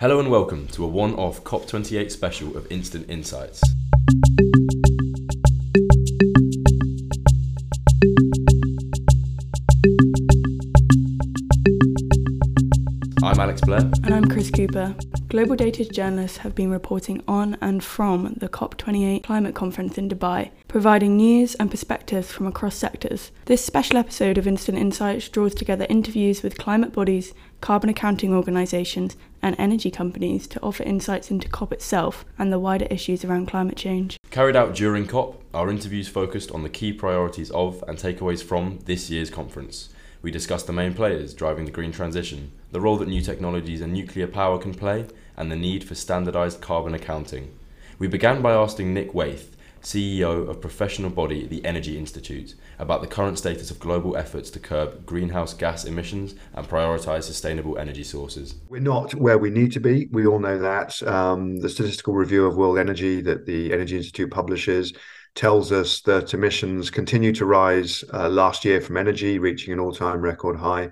Hello 0.00 0.18
and 0.18 0.30
welcome 0.30 0.66
to 0.68 0.82
a 0.82 0.86
one 0.86 1.12
off 1.16 1.44
COP28 1.44 2.10
special 2.10 2.56
of 2.56 2.66
Instant 2.72 3.10
Insights. 3.10 3.60
Alex 13.50 13.62
Blair. 13.62 13.80
And 13.80 14.14
I'm 14.14 14.26
Kris 14.26 14.48
Cooper. 14.48 14.94
GlobalData 15.26 15.90
journalists 15.90 16.38
have 16.38 16.54
been 16.54 16.70
reporting 16.70 17.20
on 17.26 17.56
and 17.60 17.82
from 17.82 18.34
the 18.36 18.48
COP28 18.48 19.24
climate 19.24 19.56
conference 19.56 19.98
in 19.98 20.08
Dubai, 20.08 20.52
providing 20.68 21.16
news 21.16 21.56
and 21.56 21.68
perspectives 21.68 22.30
from 22.30 22.46
across 22.46 22.76
sectors. 22.76 23.32
This 23.46 23.64
special 23.64 23.96
episode 23.96 24.38
of 24.38 24.46
Instant 24.46 24.78
Insights 24.78 25.28
draws 25.28 25.52
together 25.52 25.84
interviews 25.90 26.44
with 26.44 26.58
climate 26.58 26.92
bodies, 26.92 27.34
carbon 27.60 27.90
accounting 27.90 28.32
organisations, 28.32 29.16
and 29.42 29.56
energy 29.58 29.90
companies 29.90 30.46
to 30.46 30.62
offer 30.62 30.84
insights 30.84 31.32
into 31.32 31.48
COP 31.48 31.72
itself 31.72 32.24
and 32.38 32.52
the 32.52 32.60
wider 32.60 32.86
issues 32.88 33.24
around 33.24 33.46
climate 33.46 33.76
change. 33.76 34.16
Carried 34.30 34.54
out 34.54 34.76
during 34.76 35.08
COP, 35.08 35.42
our 35.52 35.68
interviews 35.68 36.06
focused 36.06 36.52
on 36.52 36.62
the 36.62 36.68
key 36.68 36.92
priorities 36.92 37.50
of 37.50 37.82
and 37.88 37.98
takeaways 37.98 38.44
from 38.44 38.78
this 38.84 39.10
year's 39.10 39.28
conference. 39.28 39.88
We 40.22 40.30
discussed 40.30 40.66
the 40.66 40.72
main 40.72 40.92
players 40.92 41.32
driving 41.32 41.64
the 41.64 41.70
green 41.70 41.92
transition, 41.92 42.52
the 42.72 42.80
role 42.80 42.98
that 42.98 43.08
new 43.08 43.22
technologies 43.22 43.80
and 43.80 43.92
nuclear 43.92 44.26
power 44.26 44.58
can 44.58 44.74
play, 44.74 45.06
and 45.36 45.50
the 45.50 45.56
need 45.56 45.82
for 45.82 45.94
standardised 45.94 46.60
carbon 46.60 46.94
accounting. 46.94 47.54
We 47.98 48.06
began 48.06 48.42
by 48.42 48.52
asking 48.52 48.92
Nick 48.92 49.12
Wayth, 49.12 49.56
CEO 49.82 50.48
of 50.48 50.60
professional 50.60 51.10
body 51.10 51.46
the 51.46 51.64
Energy 51.64 51.96
Institute, 51.96 52.54
about 52.78 53.00
the 53.00 53.06
current 53.06 53.38
status 53.38 53.70
of 53.70 53.78
global 53.78 54.16
efforts 54.16 54.50
to 54.50 54.58
curb 54.58 55.06
greenhouse 55.06 55.54
gas 55.54 55.84
emissions 55.84 56.34
and 56.54 56.68
prioritise 56.68 57.24
sustainable 57.24 57.78
energy 57.78 58.04
sources. 58.04 58.56
We're 58.68 58.80
not 58.80 59.14
where 59.14 59.38
we 59.38 59.50
need 59.50 59.72
to 59.72 59.80
be. 59.80 60.06
We 60.12 60.26
all 60.26 60.38
know 60.38 60.58
that. 60.58 61.02
Um, 61.02 61.56
the 61.56 61.68
statistical 61.68 62.14
review 62.14 62.46
of 62.46 62.56
world 62.56 62.78
energy 62.78 63.20
that 63.22 63.46
the 63.46 63.72
Energy 63.72 63.96
Institute 63.96 64.30
publishes 64.30 64.92
tells 65.34 65.72
us 65.72 66.00
that 66.02 66.34
emissions 66.34 66.90
continue 66.90 67.32
to 67.32 67.46
rise 67.46 68.04
uh, 68.12 68.28
last 68.28 68.64
year 68.64 68.80
from 68.80 68.96
energy, 68.96 69.38
reaching 69.38 69.72
an 69.72 69.80
all 69.80 69.92
time 69.92 70.20
record 70.20 70.56
high. 70.56 70.90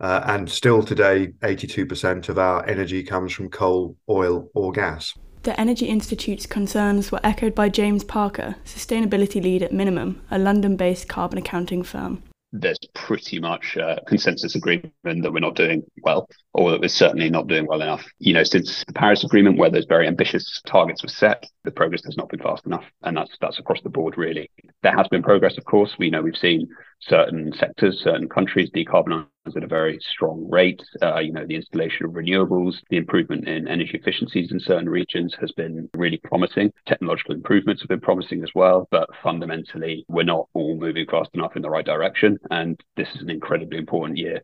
Uh, 0.00 0.22
and 0.26 0.50
still 0.50 0.82
today, 0.82 1.28
82% 1.42 2.28
of 2.28 2.38
our 2.38 2.66
energy 2.66 3.04
comes 3.04 3.32
from 3.32 3.48
coal, 3.48 3.96
oil, 4.08 4.48
or 4.52 4.72
gas. 4.72 5.14
The 5.42 5.58
Energy 5.60 5.86
Institute's 5.86 6.46
concerns 6.46 7.10
were 7.10 7.18
echoed 7.24 7.52
by 7.52 7.68
James 7.68 8.04
Parker, 8.04 8.54
sustainability 8.64 9.42
lead 9.42 9.64
at 9.64 9.72
Minimum, 9.72 10.22
a 10.30 10.38
London 10.38 10.76
based 10.76 11.08
carbon 11.08 11.38
accounting 11.38 11.82
firm 11.82 12.22
there's 12.52 12.78
pretty 12.94 13.40
much 13.40 13.78
consensus 14.06 14.54
agreement 14.54 14.92
that 15.04 15.32
we're 15.32 15.40
not 15.40 15.56
doing 15.56 15.82
well, 16.02 16.28
or 16.52 16.70
that 16.70 16.80
we're 16.80 16.88
certainly 16.88 17.30
not 17.30 17.46
doing 17.46 17.66
well 17.66 17.80
enough. 17.80 18.04
You 18.18 18.34
know, 18.34 18.44
since 18.44 18.84
the 18.84 18.92
Paris 18.92 19.24
Agreement, 19.24 19.56
where 19.56 19.70
those 19.70 19.86
very 19.86 20.06
ambitious 20.06 20.60
targets 20.66 21.02
were 21.02 21.08
set, 21.08 21.48
the 21.64 21.70
progress 21.70 22.04
has 22.04 22.16
not 22.16 22.28
been 22.28 22.40
fast 22.40 22.66
enough, 22.66 22.84
and 23.02 23.16
that's 23.16 23.36
that's 23.40 23.58
across 23.58 23.80
the 23.80 23.88
board 23.88 24.18
really. 24.18 24.50
There 24.82 24.94
has 24.94 25.08
been 25.08 25.22
progress, 25.22 25.56
of 25.56 25.64
course. 25.64 25.94
We 25.98 26.10
know 26.10 26.20
we've 26.20 26.36
seen 26.36 26.68
certain 27.00 27.52
sectors, 27.54 28.00
certain 28.00 28.28
countries 28.28 28.70
decarbonize 28.70 29.26
at 29.46 29.64
a 29.64 29.66
very 29.66 29.98
strong 30.00 30.48
rate. 30.48 30.82
Uh, 31.02 31.18
you 31.18 31.32
know, 31.32 31.44
the 31.46 31.56
installation 31.56 32.06
of 32.06 32.12
renewables, 32.12 32.74
the 32.90 32.96
improvement 32.96 33.48
in 33.48 33.66
energy 33.68 33.92
efficiencies 33.94 34.52
in 34.52 34.60
certain 34.60 34.88
regions 34.88 35.34
has 35.40 35.50
been 35.52 35.88
really 35.94 36.18
promising. 36.18 36.72
Technological 36.86 37.34
improvements 37.34 37.82
have 37.82 37.88
been 37.88 38.00
promising 38.00 38.42
as 38.42 38.50
well, 38.54 38.86
but 38.90 39.08
fundamentally, 39.22 40.04
we're 40.08 40.22
not 40.22 40.48
all 40.54 40.76
moving 40.78 41.06
fast 41.10 41.30
enough 41.34 41.56
in 41.56 41.62
the 41.62 41.70
right 41.70 41.84
direction. 41.84 42.38
And 42.50 42.80
this 42.96 43.08
is 43.14 43.22
an 43.22 43.30
incredibly 43.30 43.78
important 43.78 44.18
year. 44.18 44.42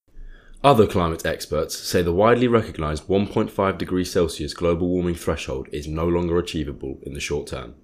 Other 0.65 0.89
climate 0.89 1.25
experts 1.25 1.79
say 1.79 2.03
the 2.03 2.13
widely 2.13 2.49
recognised 2.49 3.07
1.5 3.07 3.79
degrees 3.79 4.11
Celsius 4.11 4.53
global 4.53 4.89
warming 4.89 5.15
threshold 5.15 5.69
is 5.71 5.87
no 5.87 6.09
longer 6.09 6.37
achievable 6.37 6.99
in 7.03 7.15
the 7.15 7.21
short 7.21 7.47
term. 7.47 7.77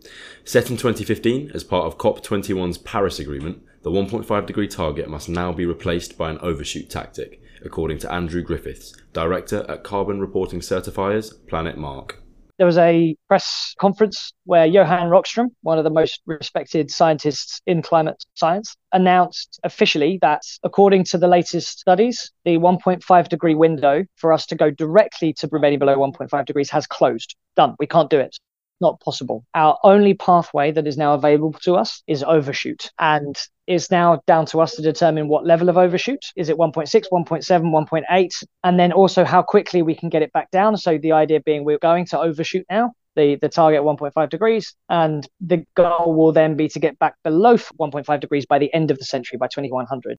Set 0.44 0.70
in 0.70 0.76
2015 0.76 1.52
as 1.54 1.62
part 1.62 1.86
of 1.86 1.98
COP21's 1.98 2.78
Paris 2.78 3.20
Agreement, 3.20 3.62
the 3.84 3.90
1.5 3.90 4.46
degree 4.46 4.66
target 4.66 5.10
must 5.10 5.28
now 5.28 5.52
be 5.52 5.66
replaced 5.66 6.16
by 6.16 6.30
an 6.30 6.38
overshoot 6.38 6.88
tactic, 6.88 7.42
according 7.62 7.98
to 7.98 8.10
Andrew 8.10 8.40
Griffiths, 8.40 8.96
director 9.12 9.64
at 9.68 9.84
carbon 9.84 10.20
reporting 10.20 10.60
certifiers 10.60 11.34
Planet 11.46 11.76
Mark. 11.76 12.18
There 12.56 12.66
was 12.66 12.78
a 12.78 13.14
press 13.28 13.74
conference 13.78 14.32
where 14.44 14.64
Johan 14.64 15.10
Rockström, 15.10 15.48
one 15.60 15.76
of 15.76 15.84
the 15.84 15.90
most 15.90 16.22
respected 16.24 16.90
scientists 16.90 17.60
in 17.66 17.82
climate 17.82 18.24
science, 18.34 18.74
announced 18.92 19.60
officially 19.64 20.18
that 20.22 20.42
according 20.62 21.04
to 21.04 21.18
the 21.18 21.28
latest 21.28 21.80
studies, 21.80 22.32
the 22.46 22.56
1.5 22.56 23.28
degree 23.28 23.54
window 23.54 24.04
for 24.16 24.32
us 24.32 24.46
to 24.46 24.54
go 24.54 24.70
directly 24.70 25.34
to 25.34 25.48
remaining 25.52 25.78
below 25.78 25.98
1.5 25.98 26.46
degrees 26.46 26.70
has 26.70 26.86
closed. 26.86 27.36
Done. 27.54 27.74
We 27.78 27.86
can't 27.86 28.08
do 28.08 28.18
it 28.18 28.34
not 28.80 29.00
possible. 29.00 29.44
Our 29.54 29.78
only 29.84 30.14
pathway 30.14 30.72
that 30.72 30.86
is 30.86 30.96
now 30.96 31.14
available 31.14 31.52
to 31.62 31.74
us 31.74 32.02
is 32.06 32.22
overshoot. 32.22 32.90
And 32.98 33.36
it's 33.66 33.90
now 33.90 34.20
down 34.26 34.46
to 34.46 34.60
us 34.60 34.74
to 34.76 34.82
determine 34.82 35.28
what 35.28 35.46
level 35.46 35.68
of 35.68 35.78
overshoot. 35.78 36.24
Is 36.36 36.48
it 36.48 36.56
1.6, 36.56 36.88
1.7, 37.10 37.44
1.8? 37.46 38.44
And 38.62 38.78
then 38.78 38.92
also 38.92 39.24
how 39.24 39.42
quickly 39.42 39.82
we 39.82 39.94
can 39.94 40.08
get 40.08 40.22
it 40.22 40.32
back 40.32 40.50
down. 40.50 40.76
So 40.76 40.98
the 40.98 41.12
idea 41.12 41.40
being 41.40 41.64
we're 41.64 41.78
going 41.78 42.06
to 42.06 42.18
overshoot 42.18 42.66
now. 42.70 42.92
The, 43.16 43.36
the 43.36 43.48
target 43.48 43.82
1.5 43.82 44.28
degrees, 44.28 44.74
and 44.88 45.24
the 45.40 45.64
goal 45.76 46.16
will 46.16 46.32
then 46.32 46.56
be 46.56 46.68
to 46.70 46.80
get 46.80 46.98
back 46.98 47.14
below 47.22 47.56
1.5 47.56 48.20
degrees 48.20 48.44
by 48.44 48.58
the 48.58 48.74
end 48.74 48.90
of 48.90 48.98
the 48.98 49.04
century, 49.04 49.38
by 49.38 49.46
2100. 49.46 50.18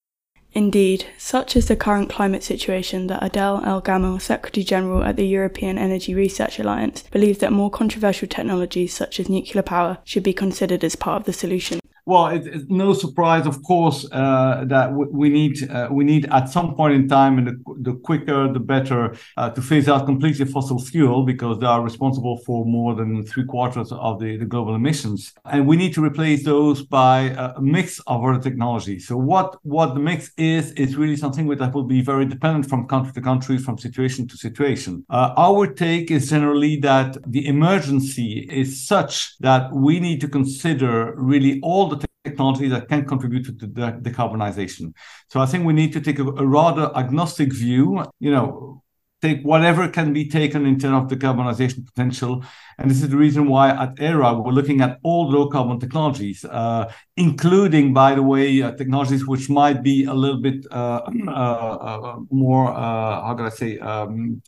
Indeed, 0.56 1.08
such 1.18 1.58
is 1.58 1.68
the 1.68 1.76
current 1.76 2.10
climate 2.10 2.42
situation 2.42 3.08
that 3.08 3.22
Adel 3.22 3.62
El 3.66 3.82
Gammal, 3.82 4.22
Secretary 4.22 4.64
General 4.64 5.04
at 5.04 5.18
the 5.18 5.28
European 5.28 5.78
Energy 5.78 6.16
Research 6.16 6.60
Alliance, 6.60 7.04
believes 7.12 7.40
that 7.40 7.52
more 7.52 7.70
controversial 7.70 8.30
technologies 8.30 8.94
such 8.94 9.20
as 9.20 9.28
nuclear 9.28 9.62
power 9.62 9.98
should 10.06 10.24
be 10.24 10.32
considered 10.32 10.86
as 10.86 10.96
part 10.96 11.20
of 11.20 11.26
the 11.26 11.34
solution. 11.34 11.82
Well, 12.08 12.28
it, 12.28 12.46
it's 12.46 12.70
no 12.70 12.94
surprise, 12.94 13.48
of 13.48 13.64
course, 13.64 14.06
uh, 14.12 14.64
that 14.68 14.88
w- 14.92 15.10
we 15.12 15.30
need 15.30 15.68
uh, 15.72 15.88
we 15.90 16.04
need 16.04 16.28
at 16.32 16.50
some 16.50 16.76
point 16.76 16.94
in 16.94 17.10
time, 17.10 17.40
and 17.40 17.48
the, 17.48 17.58
the 17.82 17.94
quicker 17.96 18.52
the 18.54 18.60
better, 18.60 19.16
uh, 19.38 19.50
to 19.50 19.62
phase 19.62 19.90
out 19.90 20.06
completely 20.06 20.46
fossil 20.46 20.78
fuel 20.78 21.24
because 21.24 21.58
they 21.60 21.66
are 21.66 21.82
responsible 21.82 22.38
for 22.46 22.64
more 22.64 22.94
than 22.94 23.26
three 23.26 23.46
quarters 23.46 23.92
of 23.92 24.20
the, 24.20 24.38
the 24.38 24.46
global 24.46 24.76
emissions, 24.76 25.34
and 25.46 25.66
we 25.66 25.76
need 25.76 25.96
to 25.96 26.04
replace 26.04 26.46
those 26.46 26.84
by 26.84 27.22
a 27.38 27.60
mix 27.60 28.00
of 28.02 28.24
other 28.24 28.40
technologies. 28.40 29.08
So 29.08 29.18
what 29.18 29.58
what 29.64 29.96
the 29.96 30.00
mix 30.00 30.32
is 30.38 30.74
is 30.74 30.96
really 30.96 31.16
something 31.16 31.48
that 31.48 31.74
will 31.74 31.84
be 31.84 32.02
very 32.02 32.26
dependent 32.28 32.70
from 32.70 32.88
country 32.88 33.14
to 33.14 33.22
country, 33.22 33.58
from 33.58 33.80
situation 33.80 34.28
to 34.28 34.38
situation. 34.38 35.04
Uh, 35.10 35.34
our 35.38 35.66
take 35.66 36.12
is 36.12 36.30
generally 36.30 36.78
that 36.82 37.18
the 37.26 37.48
emergency 37.48 38.48
is 38.52 38.86
such 38.86 39.40
that 39.40 39.74
we 39.74 40.00
need 40.00 40.22
to 40.22 40.28
consider 40.28 41.16
really 41.18 41.60
all 41.64 41.88
the 41.88 41.95
technology 42.26 42.68
that 42.70 42.90
can 42.90 43.06
contribute 43.06 43.46
to 43.46 43.52
the 43.52 43.92
decarbonization. 44.08 44.94
So 45.30 45.40
I 45.40 45.46
think 45.46 45.66
we 45.66 45.74
need 45.74 45.94
to 45.94 46.02
take 46.02 46.20
a, 46.20 46.28
a 46.44 46.46
rather 46.46 46.92
agnostic 46.96 47.54
view, 47.54 48.04
you 48.20 48.32
know, 48.32 48.84
take 49.22 49.42
whatever 49.42 49.88
can 49.88 50.14
be 50.14 50.28
taken 50.28 50.66
in 50.66 50.78
terms 50.80 51.12
of 51.12 51.18
decarbonization 51.18 51.86
potential. 51.86 52.44
And 52.78 52.92
this 52.92 53.02
is 53.02 53.10
the 53.10 53.18
reason 53.18 53.48
why 53.48 53.70
at 53.70 54.00
ERA 54.00 54.34
we're 54.34 54.52
looking 54.52 54.82
at 54.82 55.00
all 55.04 55.30
low 55.30 55.48
carbon 55.50 55.80
technologies, 55.80 56.46
uh, 56.46 56.92
including, 57.18 57.94
by 57.94 58.16
the 58.16 58.24
way, 58.24 58.62
uh, 58.62 58.72
technologies 58.72 59.26
which 59.26 59.50
might 59.50 59.82
be 59.84 60.06
a 60.06 60.14
little 60.14 60.42
bit 60.42 60.66
uh, 60.72 61.02
uh, 61.28 61.32
uh 61.32 62.16
more, 62.30 62.68
uh, 62.70 63.22
how 63.26 63.34
can 63.38 63.46
I 63.46 63.50
say, 63.50 63.80
um, 63.80 64.42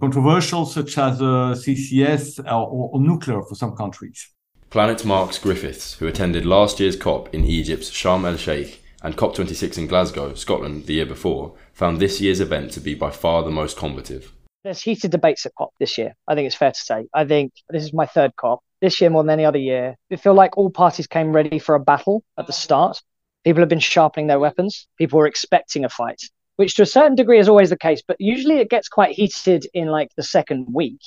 controversial, 0.00 0.64
such 0.64 0.96
as 0.98 1.18
CCS 1.64 2.38
or, 2.46 2.90
or 2.92 3.00
nuclear 3.00 3.42
for 3.42 3.54
some 3.54 3.76
countries. 3.76 4.35
Planet 4.68 5.04
Mark's 5.04 5.38
Griffiths, 5.38 5.94
who 5.94 6.08
attended 6.08 6.44
last 6.44 6.80
year's 6.80 6.96
COP 6.96 7.32
in 7.32 7.44
Egypt's 7.44 7.88
Sharm 7.88 8.26
el 8.26 8.36
Sheikh 8.36 8.82
and 9.00 9.16
COP26 9.16 9.78
in 9.78 9.86
Glasgow, 9.86 10.34
Scotland, 10.34 10.86
the 10.86 10.94
year 10.94 11.06
before, 11.06 11.54
found 11.72 11.98
this 11.98 12.20
year's 12.20 12.40
event 12.40 12.72
to 12.72 12.80
be 12.80 12.92
by 12.92 13.10
far 13.10 13.44
the 13.44 13.50
most 13.50 13.76
combative. 13.76 14.32
There's 14.64 14.82
heated 14.82 15.12
debates 15.12 15.46
at 15.46 15.54
COP 15.54 15.72
this 15.78 15.96
year. 15.96 16.16
I 16.26 16.34
think 16.34 16.46
it's 16.46 16.56
fair 16.56 16.72
to 16.72 16.78
say. 16.78 17.06
I 17.14 17.24
think 17.24 17.52
this 17.70 17.84
is 17.84 17.92
my 17.92 18.06
third 18.06 18.34
COP. 18.34 18.60
This 18.80 19.00
year, 19.00 19.08
more 19.08 19.22
than 19.22 19.30
any 19.30 19.44
other 19.44 19.58
year, 19.58 19.94
it 20.10 20.18
feel 20.18 20.34
like 20.34 20.58
all 20.58 20.68
parties 20.68 21.06
came 21.06 21.32
ready 21.32 21.60
for 21.60 21.76
a 21.76 21.80
battle 21.80 22.24
at 22.36 22.48
the 22.48 22.52
start. 22.52 23.00
People 23.44 23.62
have 23.62 23.68
been 23.68 23.78
sharpening 23.78 24.26
their 24.26 24.40
weapons. 24.40 24.88
People 24.98 25.20
were 25.20 25.28
expecting 25.28 25.84
a 25.84 25.88
fight, 25.88 26.20
which 26.56 26.74
to 26.74 26.82
a 26.82 26.86
certain 26.86 27.14
degree 27.14 27.38
is 27.38 27.48
always 27.48 27.70
the 27.70 27.78
case. 27.78 28.02
But 28.06 28.16
usually 28.18 28.58
it 28.58 28.68
gets 28.68 28.88
quite 28.88 29.14
heated 29.14 29.68
in 29.72 29.86
like 29.86 30.10
the 30.16 30.24
second 30.24 30.66
week 30.74 31.00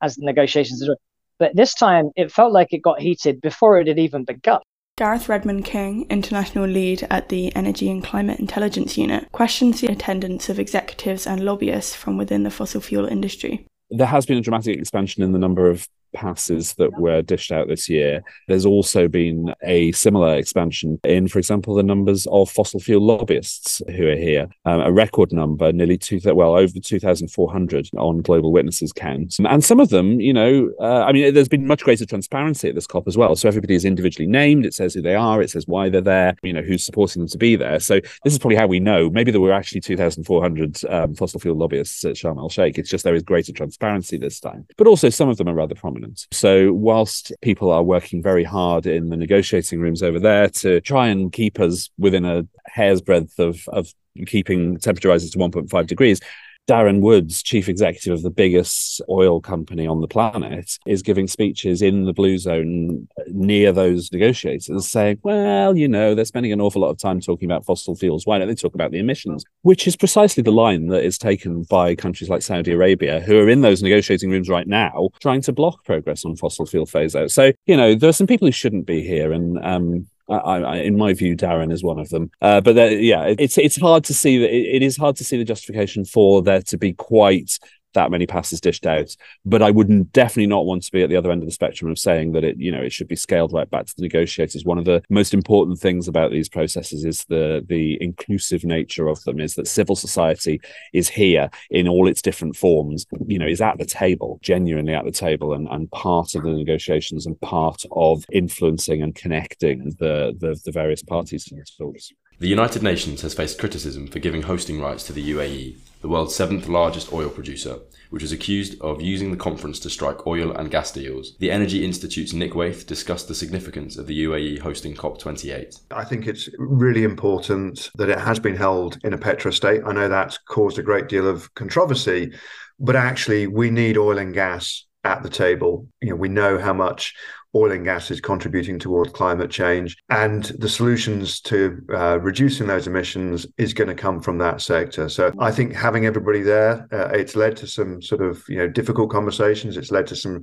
as 0.00 0.14
the 0.14 0.24
negotiations 0.24 0.88
are 0.88 0.96
but 1.42 1.56
this 1.56 1.74
time 1.74 2.10
it 2.14 2.30
felt 2.30 2.52
like 2.52 2.72
it 2.72 2.82
got 2.82 3.00
heated 3.00 3.40
before 3.40 3.76
it 3.80 3.88
had 3.88 3.98
even 3.98 4.24
begun. 4.24 4.60
Gareth 4.96 5.28
Redmond 5.28 5.64
King, 5.64 6.06
international 6.08 6.66
lead 6.66 7.04
at 7.10 7.30
the 7.30 7.52
Energy 7.56 7.90
and 7.90 8.04
Climate 8.04 8.38
Intelligence 8.38 8.96
Unit, 8.96 9.26
questions 9.32 9.80
the 9.80 9.90
attendance 9.90 10.48
of 10.48 10.60
executives 10.60 11.26
and 11.26 11.44
lobbyists 11.44 11.96
from 11.96 12.16
within 12.16 12.44
the 12.44 12.50
fossil 12.50 12.80
fuel 12.80 13.06
industry. 13.06 13.66
There 13.90 14.06
has 14.06 14.24
been 14.24 14.38
a 14.38 14.40
dramatic 14.40 14.78
expansion 14.78 15.24
in 15.24 15.32
the 15.32 15.38
number 15.40 15.68
of 15.68 15.88
passes 16.12 16.74
that 16.74 16.98
were 17.00 17.22
dished 17.22 17.52
out 17.52 17.68
this 17.68 17.88
year, 17.88 18.22
there's 18.48 18.66
also 18.66 19.08
been 19.08 19.54
a 19.62 19.92
similar 19.92 20.36
expansion 20.36 20.98
in, 21.04 21.28
for 21.28 21.38
example, 21.38 21.74
the 21.74 21.82
numbers 21.82 22.26
of 22.30 22.50
fossil 22.50 22.80
fuel 22.80 23.04
lobbyists 23.04 23.82
who 23.96 24.08
are 24.08 24.16
here. 24.16 24.48
Um, 24.64 24.80
a 24.80 24.92
record 24.92 25.32
number, 25.32 25.72
nearly 25.72 25.98
two, 25.98 26.20
well, 26.24 26.54
over 26.54 26.78
2,400 26.78 27.90
on 27.96 28.22
Global 28.22 28.52
Witnesses 28.52 28.92
count. 28.92 29.36
And 29.38 29.64
some 29.64 29.80
of 29.80 29.88
them, 29.88 30.20
you 30.20 30.32
know, 30.32 30.70
uh, 30.80 31.04
I 31.04 31.12
mean, 31.12 31.34
there's 31.34 31.48
been 31.48 31.66
much 31.66 31.84
greater 31.84 32.06
transparency 32.06 32.68
at 32.68 32.74
this 32.74 32.86
COP 32.86 33.08
as 33.08 33.16
well. 33.16 33.36
So 33.36 33.48
everybody 33.48 33.74
is 33.74 33.84
individually 33.84 34.26
named. 34.26 34.66
It 34.66 34.74
says 34.74 34.94
who 34.94 35.02
they 35.02 35.14
are. 35.14 35.42
It 35.42 35.50
says 35.50 35.66
why 35.66 35.88
they're 35.88 36.00
there. 36.00 36.36
You 36.42 36.52
know, 36.52 36.62
who's 36.62 36.84
supporting 36.84 37.22
them 37.22 37.28
to 37.28 37.38
be 37.38 37.56
there. 37.56 37.80
So 37.80 38.00
this 38.24 38.32
is 38.32 38.38
probably 38.38 38.56
how 38.56 38.66
we 38.66 38.80
know. 38.80 39.10
Maybe 39.10 39.30
there 39.30 39.40
were 39.40 39.52
actually 39.52 39.80
2,400 39.80 40.84
um, 40.88 41.14
fossil 41.14 41.40
fuel 41.40 41.56
lobbyists 41.56 42.04
at 42.04 42.16
Sharm 42.16 42.38
el 42.38 42.48
Sheikh. 42.48 42.78
It's 42.78 42.90
just 42.90 43.04
there 43.04 43.14
is 43.14 43.22
greater 43.22 43.52
transparency 43.52 44.16
this 44.16 44.40
time. 44.40 44.66
But 44.76 44.86
also 44.86 45.08
some 45.08 45.28
of 45.28 45.36
them 45.36 45.48
are 45.48 45.54
rather 45.54 45.74
prominent. 45.74 46.01
So 46.32 46.72
whilst 46.72 47.32
people 47.42 47.70
are 47.70 47.82
working 47.82 48.22
very 48.22 48.44
hard 48.44 48.86
in 48.86 49.08
the 49.08 49.16
negotiating 49.16 49.80
rooms 49.80 50.02
over 50.02 50.18
there 50.18 50.48
to 50.48 50.80
try 50.80 51.08
and 51.08 51.32
keep 51.32 51.60
us 51.60 51.90
within 51.98 52.24
a 52.24 52.46
hair's 52.66 53.00
breadth 53.00 53.38
of, 53.38 53.68
of 53.68 53.92
keeping 54.26 54.78
temperature 54.78 55.08
rises 55.08 55.30
to 55.32 55.38
1.5 55.38 55.86
degrees, 55.86 56.20
Darren 56.68 57.00
Woods, 57.00 57.42
chief 57.42 57.68
executive 57.68 58.14
of 58.14 58.22
the 58.22 58.30
biggest 58.30 59.00
oil 59.08 59.40
company 59.40 59.86
on 59.86 60.00
the 60.00 60.06
planet, 60.06 60.78
is 60.86 61.02
giving 61.02 61.26
speeches 61.26 61.82
in 61.82 62.04
the 62.04 62.12
blue 62.12 62.38
zone 62.38 63.08
near 63.28 63.72
those 63.72 64.12
negotiators 64.12 64.86
saying, 64.86 65.18
well, 65.22 65.76
you 65.76 65.88
know, 65.88 66.14
they're 66.14 66.24
spending 66.24 66.52
an 66.52 66.60
awful 66.60 66.82
lot 66.82 66.90
of 66.90 66.98
time 66.98 67.20
talking 67.20 67.50
about 67.50 67.64
fossil 67.64 67.96
fuels. 67.96 68.26
Why 68.26 68.38
don't 68.38 68.48
they 68.48 68.54
talk 68.54 68.74
about 68.74 68.92
the 68.92 68.98
emissions? 68.98 69.44
Which 69.62 69.86
is 69.86 69.96
precisely 69.96 70.42
the 70.42 70.52
line 70.52 70.86
that 70.88 71.04
is 71.04 71.18
taken 71.18 71.64
by 71.64 71.94
countries 71.94 72.30
like 72.30 72.42
Saudi 72.42 72.72
Arabia, 72.72 73.20
who 73.20 73.38
are 73.38 73.48
in 73.48 73.62
those 73.62 73.82
negotiating 73.82 74.30
rooms 74.30 74.48
right 74.48 74.66
now, 74.66 75.08
trying 75.20 75.40
to 75.42 75.52
block 75.52 75.84
progress 75.84 76.24
on 76.24 76.36
fossil 76.36 76.66
fuel 76.66 76.86
phase 76.86 77.16
out. 77.16 77.30
So, 77.30 77.52
you 77.66 77.76
know, 77.76 77.94
there 77.94 78.08
are 78.08 78.14
some 78.14 78.26
people 78.26 78.46
who 78.46 78.52
shouldn't 78.52 78.86
be 78.86 79.02
here. 79.02 79.32
And 79.32 79.58
um, 79.64 80.06
I, 80.28 80.36
I, 80.36 80.76
in 80.76 80.96
my 80.96 81.14
view, 81.14 81.36
Darren 81.36 81.72
is 81.72 81.82
one 81.82 81.98
of 81.98 82.08
them. 82.08 82.30
Uh, 82.40 82.60
but 82.60 82.76
yeah, 83.00 83.34
it's 83.38 83.58
it's 83.58 83.80
hard 83.80 84.04
to 84.04 84.14
see 84.14 84.38
that 84.38 84.54
it, 84.54 84.76
it 84.76 84.82
is 84.82 84.96
hard 84.96 85.16
to 85.16 85.24
see 85.24 85.36
the 85.36 85.44
justification 85.44 86.04
for 86.04 86.42
there 86.42 86.62
to 86.62 86.78
be 86.78 86.92
quite 86.92 87.58
that 87.94 88.10
many 88.10 88.26
passes 88.26 88.60
dished 88.60 88.86
out. 88.86 89.14
But 89.44 89.62
I 89.62 89.70
would 89.70 90.12
definitely 90.12 90.46
not 90.46 90.66
want 90.66 90.82
to 90.84 90.92
be 90.92 91.02
at 91.02 91.08
the 91.08 91.16
other 91.16 91.30
end 91.30 91.42
of 91.42 91.48
the 91.48 91.52
spectrum 91.52 91.90
of 91.90 91.98
saying 91.98 92.32
that 92.32 92.44
it, 92.44 92.58
you 92.58 92.70
know, 92.70 92.80
it 92.80 92.92
should 92.92 93.08
be 93.08 93.16
scaled 93.16 93.52
right 93.52 93.70
back 93.70 93.86
to 93.86 93.94
the 93.96 94.02
negotiators. 94.02 94.64
One 94.64 94.78
of 94.78 94.84
the 94.84 95.02
most 95.08 95.34
important 95.34 95.78
things 95.78 96.08
about 96.08 96.30
these 96.30 96.48
processes 96.48 97.04
is 97.04 97.24
the 97.24 97.64
the 97.68 97.98
inclusive 98.02 98.64
nature 98.64 99.08
of 99.08 99.22
them. 99.24 99.40
Is 99.40 99.54
that 99.54 99.66
civil 99.66 99.96
society 99.96 100.60
is 100.92 101.08
here 101.08 101.50
in 101.70 101.88
all 101.88 102.08
its 102.08 102.22
different 102.22 102.56
forms. 102.56 103.06
You 103.26 103.38
know, 103.38 103.46
is 103.46 103.60
at 103.60 103.78
the 103.78 103.86
table, 103.86 104.38
genuinely 104.42 104.94
at 104.94 105.04
the 105.04 105.12
table, 105.12 105.52
and 105.52 105.68
and 105.68 105.90
part 105.90 106.34
of 106.34 106.42
the 106.42 106.50
negotiations 106.50 107.26
and 107.26 107.40
part 107.40 107.84
of 107.92 108.24
influencing 108.32 109.02
and 109.02 109.14
connecting 109.14 109.94
the 109.98 110.34
the, 110.38 110.60
the 110.64 110.72
various 110.72 111.02
parties 111.02 111.44
to 111.46 111.54
the 111.54 111.64
talks. 111.78 112.12
The 112.38 112.48
United 112.48 112.82
Nations 112.82 113.22
has 113.22 113.34
faced 113.34 113.58
criticism 113.58 114.08
for 114.08 114.18
giving 114.18 114.42
hosting 114.42 114.80
rights 114.80 115.04
to 115.04 115.12
the 115.12 115.30
UAE 115.30 115.76
the 116.02 116.08
world's 116.08 116.34
seventh 116.34 116.66
largest 116.66 117.12
oil 117.12 117.30
producer, 117.30 117.78
which 118.10 118.22
was 118.22 118.32
accused 118.32 118.78
of 118.80 119.00
using 119.00 119.30
the 119.30 119.36
conference 119.36 119.78
to 119.78 119.88
strike 119.88 120.26
oil 120.26 120.50
and 120.50 120.70
gas 120.70 120.90
deals. 120.90 121.36
The 121.38 121.50
Energy 121.50 121.84
Institute's 121.84 122.32
Nick 122.32 122.52
Wayth 122.52 122.86
discussed 122.86 123.28
the 123.28 123.36
significance 123.36 123.96
of 123.96 124.08
the 124.08 124.24
UAE 124.24 124.58
hosting 124.58 124.94
COP28. 124.94 125.80
I 125.92 126.04
think 126.04 126.26
it's 126.26 126.48
really 126.58 127.04
important 127.04 127.88
that 127.94 128.10
it 128.10 128.18
has 128.18 128.40
been 128.40 128.56
held 128.56 128.98
in 129.04 129.14
a 129.14 129.18
petrostate. 129.18 129.86
I 129.86 129.92
know 129.92 130.08
that's 130.08 130.38
caused 130.38 130.78
a 130.78 130.82
great 130.82 131.08
deal 131.08 131.28
of 131.28 131.54
controversy, 131.54 132.32
but 132.80 132.96
actually, 132.96 133.46
we 133.46 133.70
need 133.70 133.96
oil 133.96 134.18
and 134.18 134.34
gas 134.34 134.84
at 135.04 135.22
the 135.22 135.30
table. 135.30 135.86
You 136.00 136.10
know, 136.10 136.16
we 136.16 136.28
know 136.28 136.58
how 136.58 136.72
much 136.72 137.14
oil 137.54 137.72
and 137.72 137.84
gas 137.84 138.10
is 138.10 138.20
contributing 138.20 138.78
towards 138.78 139.12
climate 139.12 139.50
change. 139.50 139.96
And 140.08 140.44
the 140.44 140.68
solutions 140.68 141.40
to 141.42 141.78
uh, 141.94 142.18
reducing 142.20 142.66
those 142.66 142.86
emissions 142.86 143.46
is 143.58 143.74
going 143.74 143.88
to 143.88 143.94
come 143.94 144.20
from 144.20 144.38
that 144.38 144.60
sector. 144.60 145.08
So 145.08 145.32
I 145.38 145.50
think 145.50 145.74
having 145.74 146.06
everybody 146.06 146.42
there, 146.42 146.88
uh, 146.92 147.08
it's 147.08 147.36
led 147.36 147.56
to 147.58 147.66
some 147.66 148.00
sort 148.00 148.22
of 148.22 148.42
you 148.48 148.56
know 148.56 148.68
difficult 148.68 149.10
conversations. 149.10 149.76
It's 149.76 149.90
led 149.90 150.06
to 150.08 150.16
some 150.16 150.42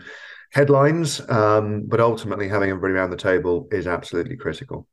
headlines, 0.52 1.22
um, 1.30 1.84
but 1.88 2.00
ultimately 2.00 2.48
having 2.48 2.70
everybody 2.70 2.94
around 2.94 3.12
the 3.12 3.18
table 3.18 3.68
is 3.72 3.88
absolutely 3.88 4.38
critical. 4.38 4.88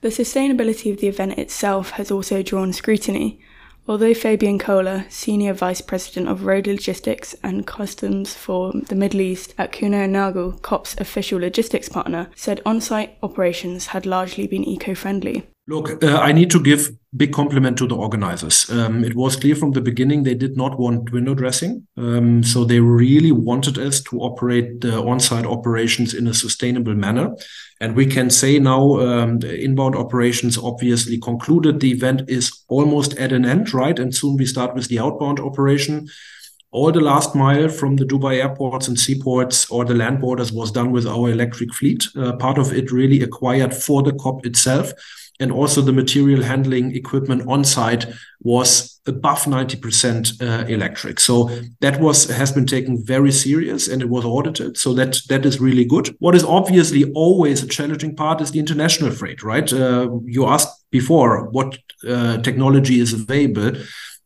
The 0.00 0.08
sustainability 0.08 0.92
of 0.92 1.00
the 1.00 1.08
event 1.08 1.38
itself 1.38 1.90
has 1.90 2.10
also 2.10 2.42
drawn 2.42 2.72
scrutiny. 2.72 3.40
Although 3.88 4.12
Fabian 4.12 4.58
Koehler, 4.58 5.10
Senior 5.10 5.54
Vice 5.54 5.80
President 5.80 6.28
of 6.28 6.44
Road 6.44 6.66
Logistics 6.66 7.34
and 7.42 7.66
Customs 7.66 8.34
for 8.34 8.70
the 8.72 8.94
Middle 8.94 9.22
East 9.22 9.54
at 9.56 9.72
Kuehne 9.72 10.10
Nagel, 10.10 10.52
COP's 10.60 10.94
official 11.00 11.40
logistics 11.40 11.88
partner, 11.88 12.28
said 12.36 12.60
on 12.66 12.82
site 12.82 13.16
operations 13.22 13.86
had 13.86 14.04
largely 14.04 14.46
been 14.46 14.62
eco 14.62 14.94
friendly. 14.94 15.48
Look, 15.68 16.02
uh, 16.02 16.16
I 16.16 16.32
need 16.32 16.50
to 16.52 16.62
give 16.62 16.92
big 17.14 17.34
compliment 17.34 17.76
to 17.76 17.86
the 17.86 17.94
organizers. 17.94 18.70
Um, 18.70 19.04
it 19.04 19.14
was 19.14 19.36
clear 19.36 19.54
from 19.54 19.72
the 19.72 19.82
beginning 19.82 20.22
they 20.22 20.34
did 20.34 20.56
not 20.56 20.78
want 20.78 21.12
window 21.12 21.34
dressing, 21.34 21.86
um, 21.98 22.42
so 22.42 22.64
they 22.64 22.80
really 22.80 23.32
wanted 23.32 23.76
us 23.76 24.00
to 24.04 24.18
operate 24.20 24.80
the 24.80 24.98
on-site 24.98 25.44
operations 25.44 26.14
in 26.14 26.26
a 26.26 26.32
sustainable 26.32 26.94
manner. 26.94 27.36
And 27.82 27.94
we 27.94 28.06
can 28.06 28.30
say 28.30 28.58
now 28.58 28.98
um, 29.00 29.40
the 29.40 29.62
inbound 29.62 29.94
operations 29.94 30.56
obviously 30.56 31.18
concluded. 31.18 31.80
The 31.80 31.92
event 31.92 32.22
is 32.30 32.50
almost 32.68 33.18
at 33.18 33.32
an 33.32 33.44
end, 33.44 33.74
right? 33.74 33.98
And 33.98 34.14
soon 34.14 34.38
we 34.38 34.46
start 34.46 34.74
with 34.74 34.88
the 34.88 35.00
outbound 35.00 35.38
operation. 35.38 36.08
All 36.70 36.92
the 36.92 37.02
last 37.02 37.34
mile 37.34 37.68
from 37.68 37.96
the 37.96 38.06
Dubai 38.06 38.42
airports 38.42 38.88
and 38.88 38.98
seaports 38.98 39.70
or 39.70 39.84
the 39.84 39.94
land 39.94 40.20
borders 40.20 40.50
was 40.50 40.72
done 40.72 40.92
with 40.92 41.06
our 41.06 41.30
electric 41.30 41.74
fleet. 41.74 42.06
Uh, 42.16 42.36
part 42.36 42.56
of 42.56 42.72
it 42.72 42.90
really 42.90 43.22
acquired 43.22 43.74
for 43.74 44.02
the 44.02 44.12
COP 44.14 44.46
itself 44.46 44.92
and 45.40 45.52
also 45.52 45.80
the 45.80 45.92
material 45.92 46.42
handling 46.42 46.94
equipment 46.94 47.42
on 47.46 47.64
site 47.64 48.06
was 48.42 49.00
above 49.06 49.44
90% 49.44 50.42
uh, 50.42 50.66
electric. 50.66 51.20
So 51.20 51.50
that 51.80 52.00
was 52.00 52.28
has 52.28 52.52
been 52.52 52.66
taken 52.66 53.04
very 53.04 53.32
serious 53.32 53.88
and 53.88 54.02
it 54.02 54.08
was 54.08 54.24
audited. 54.24 54.76
So 54.76 54.92
that 54.94 55.18
that 55.28 55.46
is 55.46 55.60
really 55.60 55.84
good. 55.84 56.14
What 56.18 56.34
is 56.34 56.44
obviously 56.44 57.10
always 57.12 57.62
a 57.62 57.68
challenging 57.68 58.16
part 58.16 58.40
is 58.40 58.50
the 58.50 58.58
international 58.58 59.10
freight 59.10 59.42
right? 59.42 59.72
Uh, 59.72 60.18
you 60.24 60.46
asked 60.46 60.84
before 60.90 61.48
what 61.50 61.78
uh, 62.08 62.38
technology 62.38 63.00
is 63.00 63.12
available. 63.12 63.80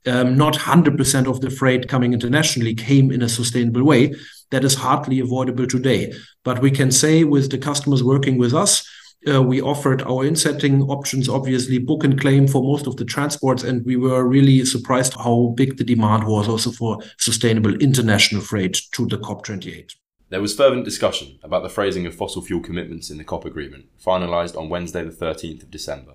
Um, 0.04 0.36
not 0.36 0.54
100% 0.54 1.28
of 1.28 1.40
the 1.42 1.50
freight 1.50 1.88
coming 1.88 2.12
internationally 2.12 2.74
came 2.74 3.12
in 3.12 3.22
a 3.22 3.28
sustainable 3.28 3.84
way. 3.84 4.12
That 4.50 4.64
is 4.64 4.74
hardly 4.74 5.20
avoidable 5.20 5.68
today. 5.68 6.12
But 6.42 6.60
we 6.60 6.72
can 6.72 6.90
say 6.90 7.22
with 7.22 7.52
the 7.52 7.58
customers 7.58 8.02
working 8.02 8.36
with 8.36 8.52
us 8.52 8.84
uh, 9.30 9.42
we 9.42 9.60
offered 9.60 10.02
our 10.02 10.24
insetting 10.24 10.82
options, 10.82 11.28
obviously 11.28 11.78
book 11.78 12.04
and 12.04 12.20
claim 12.20 12.48
for 12.48 12.62
most 12.62 12.86
of 12.86 12.96
the 12.96 13.04
transports, 13.04 13.62
and 13.62 13.84
we 13.84 13.96
were 13.96 14.26
really 14.26 14.64
surprised 14.64 15.14
how 15.14 15.52
big 15.56 15.76
the 15.76 15.84
demand 15.84 16.24
was 16.26 16.48
also 16.48 16.70
for 16.70 16.98
sustainable 17.18 17.74
international 17.76 18.42
freight 18.42 18.80
to 18.92 19.06
the 19.06 19.18
COP28. 19.18 19.94
There 20.30 20.40
was 20.40 20.56
fervent 20.56 20.84
discussion 20.84 21.38
about 21.42 21.62
the 21.62 21.68
phrasing 21.68 22.06
of 22.06 22.14
fossil 22.14 22.42
fuel 22.42 22.62
commitments 22.62 23.10
in 23.10 23.18
the 23.18 23.24
COP 23.24 23.44
agreement, 23.44 23.86
finalised 24.02 24.56
on 24.56 24.68
Wednesday, 24.68 25.04
the 25.04 25.10
13th 25.10 25.62
of 25.62 25.70
December. 25.70 26.14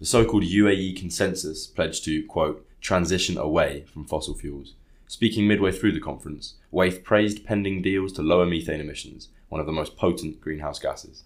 The 0.00 0.06
so 0.06 0.24
called 0.24 0.42
UAE 0.42 0.96
consensus 0.98 1.68
pledged 1.68 2.04
to, 2.06 2.26
quote, 2.26 2.66
transition 2.80 3.38
away 3.38 3.84
from 3.84 4.04
fossil 4.04 4.34
fuels. 4.34 4.74
Speaking 5.06 5.46
midway 5.46 5.70
through 5.70 5.92
the 5.92 6.00
conference, 6.00 6.54
Wayth 6.72 7.04
praised 7.04 7.44
pending 7.44 7.82
deals 7.82 8.12
to 8.14 8.22
lower 8.22 8.46
methane 8.46 8.80
emissions, 8.80 9.28
one 9.48 9.60
of 9.60 9.66
the 9.66 9.72
most 9.72 9.96
potent 9.96 10.40
greenhouse 10.40 10.80
gases. 10.80 11.22